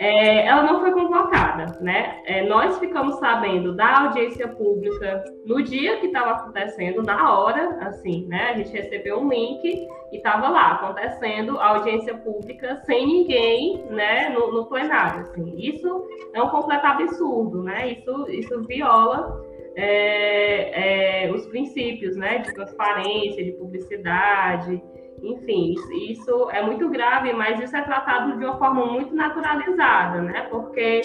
é, 0.00 0.46
ela 0.46 0.62
não 0.62 0.80
foi 0.80 0.92
convocada, 0.92 1.78
né? 1.78 2.22
É, 2.24 2.42
nós 2.46 2.78
ficamos 2.78 3.16
sabendo 3.16 3.74
da 3.76 4.04
audiência 4.04 4.48
pública 4.48 5.22
no 5.44 5.62
dia 5.62 5.98
que 5.98 6.06
estava 6.06 6.30
acontecendo, 6.30 7.02
na 7.02 7.38
hora, 7.38 7.76
assim, 7.82 8.26
né? 8.26 8.50
A 8.50 8.56
gente 8.56 8.72
recebeu 8.72 9.18
um 9.18 9.28
link 9.28 9.86
e 10.10 10.16
estava 10.16 10.48
lá 10.48 10.72
acontecendo 10.72 11.58
a 11.60 11.76
audiência 11.76 12.16
pública 12.16 12.76
sem 12.86 13.06
ninguém, 13.06 13.84
né? 13.90 14.30
No, 14.30 14.50
no, 14.50 14.66
plenário, 14.66 15.20
assim. 15.20 15.54
Isso 15.58 16.08
é 16.32 16.42
um 16.42 16.48
completo 16.48 16.86
absurdo, 16.86 17.62
né? 17.62 17.92
Isso, 17.92 18.26
isso 18.30 18.62
viola 18.62 19.44
é, 19.76 21.24
é, 21.26 21.30
os 21.30 21.46
princípios, 21.46 22.16
né? 22.16 22.38
De 22.38 22.54
transparência, 22.54 23.44
de 23.44 23.52
publicidade. 23.52 24.82
Enfim, 25.22 25.74
isso 26.08 26.50
é 26.50 26.62
muito 26.62 26.88
grave, 26.88 27.32
mas 27.32 27.60
isso 27.60 27.76
é 27.76 27.82
tratado 27.82 28.38
de 28.38 28.44
uma 28.44 28.58
forma 28.58 28.86
muito 28.86 29.14
naturalizada, 29.14 30.22
né? 30.22 30.46
Porque 30.50 31.02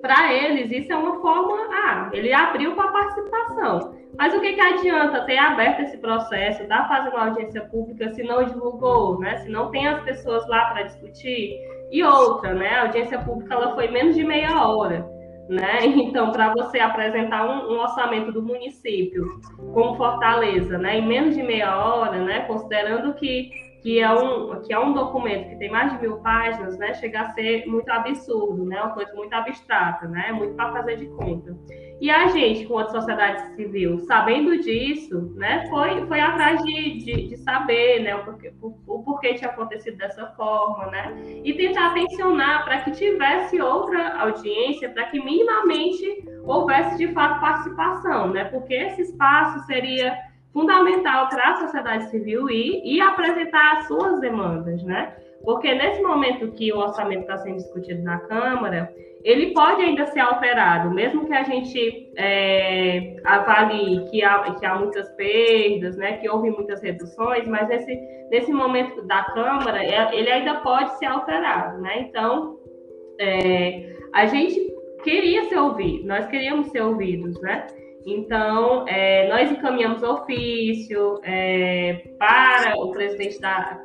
para 0.00 0.32
eles 0.32 0.70
isso 0.70 0.92
é 0.92 0.96
uma 0.96 1.20
forma, 1.20 1.56
ah, 1.70 2.10
ele 2.12 2.32
abriu 2.32 2.74
para 2.74 2.88
participação. 2.88 3.96
Mas 4.18 4.34
o 4.34 4.40
que, 4.40 4.52
que 4.52 4.60
adianta 4.60 5.24
ter 5.24 5.38
aberto 5.38 5.80
esse 5.80 5.96
processo, 5.96 6.68
dar 6.68 6.86
fazer 6.86 7.08
uma 7.08 7.26
audiência 7.26 7.62
pública 7.62 8.10
se 8.10 8.22
não 8.22 8.44
divulgou, 8.44 9.18
né? 9.18 9.38
Se 9.38 9.48
não 9.48 9.70
tem 9.70 9.88
as 9.88 10.02
pessoas 10.04 10.46
lá 10.48 10.66
para 10.66 10.82
discutir? 10.82 11.56
E 11.90 12.02
outra, 12.04 12.54
né? 12.54 12.68
A 12.68 12.82
audiência 12.82 13.18
pública 13.18 13.54
ela 13.54 13.74
foi 13.74 13.88
menos 13.88 14.14
de 14.14 14.24
meia 14.24 14.66
hora 14.66 15.11
né? 15.48 15.86
Então, 16.12 16.30
para 16.30 16.52
você 16.52 16.78
apresentar 16.78 17.46
um, 17.46 17.72
um, 17.72 17.80
orçamento 17.80 18.32
do 18.32 18.42
município 18.42 19.40
como 19.72 19.96
Fortaleza, 19.96 20.76
né, 20.78 20.98
em 20.98 21.06
menos 21.06 21.34
de 21.34 21.42
meia 21.42 21.76
hora, 21.76 22.22
né, 22.24 22.40
considerando 22.40 23.14
que 23.14 23.50
que 23.82 23.98
é 23.98 24.08
um 24.12 24.60
que 24.62 24.72
é 24.72 24.78
um 24.78 24.92
documento 24.92 25.48
que 25.48 25.56
tem 25.56 25.68
mais 25.68 25.92
de 25.92 26.00
mil 26.00 26.18
páginas, 26.18 26.78
né, 26.78 26.94
chega 26.94 27.22
a 27.22 27.30
ser 27.30 27.66
muito 27.66 27.88
absurdo, 27.90 28.64
né, 28.64 28.80
uma 28.80 28.94
coisa 28.94 29.12
muito 29.14 29.32
abstrata, 29.32 30.06
né, 30.06 30.30
muito 30.32 30.54
para 30.54 30.72
fazer 30.72 30.96
de 30.96 31.06
conta. 31.06 31.56
E 32.02 32.10
a 32.10 32.26
gente, 32.26 32.66
com 32.66 32.80
a 32.80 32.88
sociedade 32.88 33.54
civil, 33.54 34.00
sabendo 34.00 34.58
disso, 34.58 35.32
né, 35.36 35.68
foi, 35.70 36.04
foi 36.08 36.18
atrás 36.18 36.60
de, 36.64 36.98
de, 36.98 37.28
de 37.28 37.36
saber 37.36 38.02
né, 38.02 38.16
o, 38.16 38.24
porquê, 38.24 38.52
o, 38.60 38.74
o, 38.88 39.04
porquê 39.04 39.34
tinha 39.34 39.48
acontecido 39.48 39.98
dessa 39.98 40.26
forma, 40.32 40.86
né, 40.86 41.14
e 41.44 41.54
tentar 41.54 41.94
tensionar 41.94 42.64
para 42.64 42.80
que 42.80 42.90
tivesse 42.90 43.60
outra 43.60 44.18
audiência, 44.18 44.90
para 44.90 45.04
que 45.04 45.24
minimamente 45.24 46.24
houvesse 46.42 46.98
de 46.98 47.06
fato 47.14 47.40
participação, 47.40 48.30
né, 48.30 48.46
porque 48.46 48.74
esse 48.74 49.02
espaço 49.02 49.64
seria 49.66 50.18
fundamental 50.52 51.28
para 51.28 51.52
a 51.52 51.56
sociedade 51.58 52.10
civil 52.10 52.50
ir 52.50 52.82
e 52.84 53.00
apresentar 53.00 53.76
as 53.76 53.86
suas 53.86 54.20
demandas, 54.20 54.82
né? 54.82 55.14
Porque 55.44 55.74
nesse 55.74 56.02
momento 56.02 56.52
que 56.52 56.72
o 56.72 56.78
orçamento 56.78 57.22
está 57.22 57.38
sendo 57.38 57.56
discutido 57.56 58.02
na 58.02 58.18
Câmara, 58.20 58.94
ele 59.24 59.52
pode 59.52 59.82
ainda 59.82 60.06
ser 60.06 60.20
alterado, 60.20 60.90
mesmo 60.90 61.26
que 61.26 61.32
a 61.32 61.44
gente 61.44 62.10
é, 62.16 63.16
avalie 63.24 64.04
que 64.10 64.22
há, 64.22 64.54
que 64.54 64.66
há 64.66 64.74
muitas 64.74 65.08
perdas, 65.10 65.96
né, 65.96 66.16
que 66.16 66.28
houve 66.28 66.50
muitas 66.50 66.82
reduções, 66.82 67.46
mas 67.46 67.68
nesse, 67.68 67.94
nesse 68.30 68.52
momento 68.52 69.02
da 69.02 69.22
Câmara, 69.24 69.82
é, 69.84 70.14
ele 70.14 70.30
ainda 70.30 70.56
pode 70.56 70.98
ser 70.98 71.06
alterado. 71.06 71.80
Né? 71.80 72.00
Então, 72.08 72.58
é, 73.20 73.94
a 74.12 74.26
gente 74.26 74.60
queria 75.04 75.44
ser 75.44 75.58
ouvido, 75.58 76.06
nós 76.06 76.26
queríamos 76.26 76.68
ser 76.68 76.82
ouvidos, 76.82 77.40
né? 77.40 77.66
Então, 78.04 78.86
é, 78.88 79.28
nós 79.28 79.50
encaminhamos 79.50 80.02
ofício 80.02 81.20
é, 81.22 82.02
para 82.18 82.74
o 82.76 82.90
presidente, 82.90 83.40
da, 83.40 83.80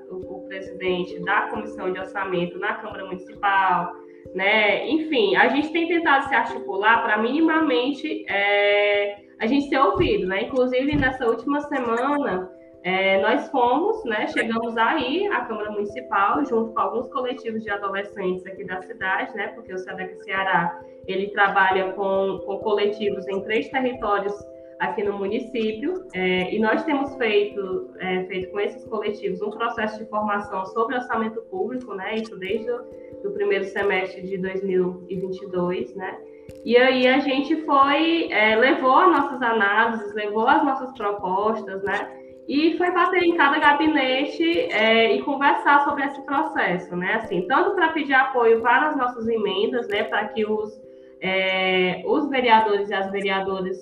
presidente 0.48 1.20
da 1.24 1.44
Comissão 1.50 1.92
de 1.92 2.00
Orçamento 2.00 2.58
na 2.58 2.76
Câmara 2.76 3.06
Municipal, 3.06 3.94
né? 4.34 4.88
Enfim, 4.88 5.36
a 5.36 5.48
gente 5.50 5.72
tem 5.72 5.88
tentado 5.88 6.28
se 6.28 6.36
articular 6.36 7.04
para 7.04 7.18
minimamente 7.18 8.26
é, 8.30 9.18
a 9.40 9.46
gente 9.46 9.70
ser 9.70 9.78
ouvido, 9.80 10.28
né? 10.28 10.44
Inclusive, 10.44 10.96
nessa 10.96 11.28
última 11.28 11.62
semana, 11.62 12.52
é, 12.84 13.20
nós 13.22 13.50
fomos, 13.50 14.04
né, 14.06 14.28
chegamos 14.28 14.78
aí 14.78 15.28
à 15.28 15.42
Câmara 15.42 15.72
Municipal, 15.72 16.46
junto 16.46 16.74
com 16.74 16.80
alguns 16.80 17.10
coletivos 17.10 17.62
de 17.62 17.70
adolescentes 17.70 18.46
aqui 18.46 18.64
da 18.64 18.82
cidade, 18.82 19.36
né, 19.36 19.48
porque 19.50 19.74
o 19.74 19.78
SEDEC 19.78 20.16
Ceará, 20.24 20.80
ele 21.06 21.28
trabalha 21.32 21.92
com, 21.92 22.40
com 22.46 22.60
coletivos 22.60 23.28
em 23.28 23.42
três 23.44 23.68
territórios 23.68 24.34
aqui 24.80 25.04
no 25.04 25.18
município, 25.18 26.06
é, 26.14 26.54
e 26.54 26.60
nós 26.60 26.84
temos 26.84 27.16
feito, 27.16 27.92
é, 28.00 28.24
feito 28.26 28.52
com 28.52 28.60
esses 28.60 28.84
coletivos 28.86 29.42
um 29.42 29.50
processo 29.50 29.98
de 29.98 30.10
formação 30.10 30.66
sobre 30.68 30.96
orçamento 30.96 31.42
público, 31.44 31.94
né, 31.94 32.16
isso 32.16 32.38
desde 32.38 32.70
o 32.72 33.32
primeiro 33.34 33.66
semestre 33.66 34.22
de 34.22 34.38
2022, 34.38 35.96
né, 35.96 36.18
e 36.64 36.78
aí 36.78 37.08
a 37.08 37.20
gente 37.20 37.56
foi, 37.66 38.32
é, 38.32 38.56
levou 38.56 38.98
as 38.98 39.12
nossas 39.12 39.42
análises, 39.42 40.14
levou 40.14 40.48
as 40.48 40.64
nossas 40.64 40.92
propostas, 40.94 41.82
né, 41.84 42.18
e 42.48 42.78
foi 42.78 42.92
bater 42.92 43.24
em 43.24 43.36
cada 43.36 43.60
gabinete 43.60 44.44
é, 44.72 45.14
e 45.14 45.22
conversar 45.22 45.84
sobre 45.84 46.06
esse 46.06 46.22
processo, 46.22 46.96
né? 46.96 47.16
Assim, 47.16 47.46
tanto 47.46 47.76
para 47.76 47.90
pedir 47.90 48.14
apoio 48.14 48.62
para 48.62 48.88
as 48.88 48.96
nossas 48.96 49.28
emendas, 49.28 49.86
né? 49.90 50.04
Para 50.04 50.30
que 50.30 50.46
os, 50.46 50.82
é, 51.22 52.02
os 52.06 52.30
vereadores 52.30 52.90
e 52.90 52.94
as 52.94 53.12
vereadoras 53.12 53.78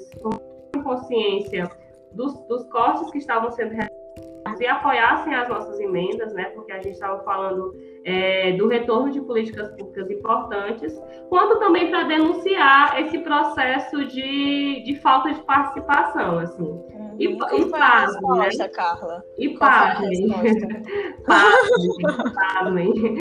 consciência 0.85 1.69
dos, 2.13 2.33
dos 2.47 2.63
cortes 2.69 3.11
que 3.11 3.17
estavam 3.17 3.51
sendo 3.51 3.71
realizados 3.71 4.61
e 4.61 4.67
apoiassem 4.67 5.33
as 5.33 5.49
nossas 5.49 5.79
emendas, 5.79 6.31
né? 6.33 6.45
Porque 6.51 6.71
a 6.71 6.77
gente 6.77 6.91
estava 6.91 7.21
falando 7.23 7.73
é, 8.05 8.53
do 8.53 8.67
retorno 8.67 9.11
de 9.11 9.19
políticas 9.19 9.69
públicas 9.71 10.09
importantes, 10.11 10.93
quanto 11.27 11.59
também 11.59 11.89
para 11.89 12.03
denunciar 12.03 13.01
esse 13.01 13.17
processo 13.19 14.05
de, 14.05 14.83
de 14.83 14.99
falta 15.01 15.33
de 15.33 15.41
participação, 15.41 16.39
assim. 16.39 16.63
Uhum. 16.63 17.15
E, 17.17 17.35
Qual 17.37 17.59
e 17.59 17.69
pasmem, 17.69 18.57
né? 18.57 18.67
Carla? 18.69 19.23
E 19.37 19.49
pasmem. 19.57 20.29
pasmem, 21.25 22.33
pasmem. 22.35 23.17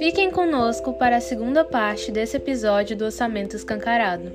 Fiquem 0.00 0.30
conosco 0.30 0.94
para 0.94 1.18
a 1.18 1.20
segunda 1.20 1.62
parte 1.62 2.10
desse 2.10 2.38
episódio 2.38 2.96
do 2.96 3.04
Orçamento 3.04 3.54
Escancarado. 3.54 4.32